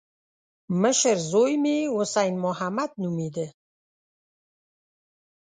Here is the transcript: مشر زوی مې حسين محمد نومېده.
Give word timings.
مشر 0.81 1.15
زوی 1.31 1.53
مې 1.63 1.77
حسين 1.95 2.33
محمد 2.45 2.91
نومېده. 3.01 3.47